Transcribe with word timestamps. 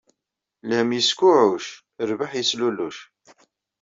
Lhemm 0.69 0.89
yeskuɛɛuc, 0.93 1.65
rbaḥ 2.09 2.31
yesluluc 2.35 2.97